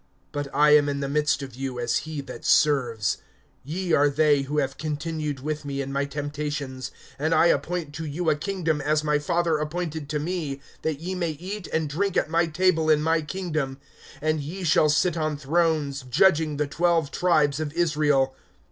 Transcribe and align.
But 0.31 0.47
I 0.51 0.75
am 0.75 0.89
in 0.89 0.99
the 0.99 1.07
midst 1.07 1.43
of 1.43 1.53
you 1.53 1.79
as 1.79 1.97
he 2.09 2.21
that 2.21 2.43
serves. 2.43 3.19
(28)Ye 3.67 3.95
are 3.95 4.09
they 4.09 4.41
who 4.41 4.57
have 4.57 4.79
continued 4.79 5.41
with 5.41 5.63
me 5.63 5.79
in 5.79 5.93
my 5.93 6.05
temptations; 6.05 6.89
(29)and 7.19 7.33
I 7.33 7.45
appoint 7.45 7.93
to 7.93 8.05
you 8.05 8.27
a 8.31 8.35
kingdom, 8.35 8.81
as 8.81 9.03
my 9.03 9.19
Father 9.19 9.59
appointed 9.59 10.09
to 10.09 10.17
me, 10.17 10.59
(30)that 10.81 11.01
ye 11.03 11.13
may 11.13 11.31
eat 11.33 11.67
and 11.71 11.87
drink 11.87 12.17
at 12.17 12.31
my 12.31 12.47
table 12.47 12.89
in 12.89 13.03
my 13.03 13.21
kingdom; 13.21 13.77
and 14.23 14.39
ye 14.41 14.63
shall 14.63 14.89
sit 14.89 15.15
on 15.15 15.37
thrones, 15.37 16.03
judging 16.09 16.57
the 16.57 16.65
twelve 16.65 17.11
tribes 17.11 17.59
of 17.59 17.71
Israel. 17.73 18.35